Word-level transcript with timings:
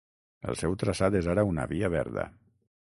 El 0.53 0.57
seu 0.61 0.73
traçat 0.85 1.19
és 1.21 1.31
ara 1.35 1.47
una 1.53 1.69
via 1.75 1.95
verda. 1.99 2.29